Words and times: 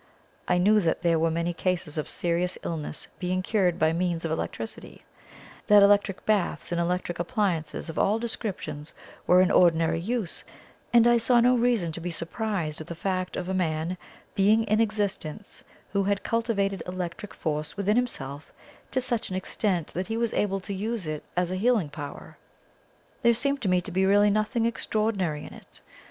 I 0.47 0.57
knew 0.57 0.79
that 0.79 1.03
there 1.03 1.19
were 1.19 1.29
many 1.29 1.53
cases 1.53 1.95
of 1.95 2.09
serious 2.09 2.57
illnesses 2.63 3.07
being 3.19 3.43
cured 3.43 3.77
by 3.77 3.93
means 3.93 4.25
of 4.25 4.31
electricity 4.31 5.03
that 5.67 5.83
electric 5.83 6.25
baths 6.25 6.71
and 6.71 6.81
electric 6.81 7.19
appliances 7.19 7.87
of 7.87 7.99
all 7.99 8.17
descriptions 8.17 8.95
were 9.27 9.41
in 9.41 9.51
ordinary 9.51 9.99
use; 9.99 10.43
and 10.91 11.05
I 11.05 11.19
saw 11.19 11.39
no 11.39 11.55
reason 11.55 11.91
to 11.91 12.01
be 12.01 12.09
surprised 12.09 12.81
at 12.81 12.87
the 12.87 12.95
fact 12.95 13.35
of 13.35 13.47
a 13.47 13.53
man 13.53 13.95
being 14.33 14.63
in 14.63 14.81
existence 14.81 15.63
who 15.91 16.05
had 16.05 16.23
cultivated 16.23 16.81
electric 16.87 17.31
force 17.31 17.77
within 17.77 17.95
himself 17.95 18.51
to 18.93 19.01
such 19.01 19.29
an 19.29 19.35
extent 19.35 19.89
that 19.93 20.07
he 20.07 20.17
was 20.17 20.33
able 20.33 20.59
to 20.61 20.73
use 20.73 21.05
it 21.05 21.23
as 21.37 21.51
a 21.51 21.55
healing 21.57 21.89
power. 21.89 22.39
There 23.21 23.35
seemed 23.35 23.61
to 23.61 23.69
me 23.69 23.81
to 23.81 23.91
be 23.91 24.07
really 24.07 24.31
nothing 24.31 24.65
extraordinary 24.65 25.45
in 25.45 25.53
it. 25.53 25.79